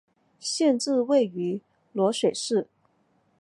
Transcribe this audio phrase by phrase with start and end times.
[0.39, 1.61] 县治位于
[1.93, 2.67] 漯水市。